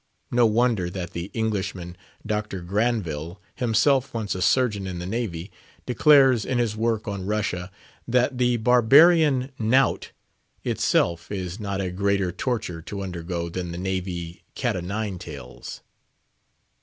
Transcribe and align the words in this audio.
No 0.31 0.47
wonder 0.47 0.89
that 0.89 1.11
the 1.11 1.25
Englishman, 1.35 1.95
Dr. 2.25 2.61
Granville—himself 2.63 4.15
once 4.15 4.33
a 4.33 4.41
surgeon 4.41 4.87
in 4.87 4.97
the 4.97 5.05
Navy—declares, 5.05 6.43
in 6.43 6.57
his 6.57 6.75
work 6.75 7.07
on 7.07 7.27
Russia, 7.27 7.69
that 8.07 8.39
the 8.39 8.57
barbarian 8.57 9.51
"knout" 9.59 10.11
itself 10.63 11.31
is 11.31 11.59
not 11.59 11.81
a 11.81 11.91
greater 11.91 12.31
torture 12.31 12.81
to 12.81 13.03
undergo 13.03 13.47
than 13.47 13.71
the 13.71 13.77
Navy 13.77 14.41
cat 14.55 14.75
o' 14.75 14.79
nine 14.81 15.19
tails. 15.19 15.81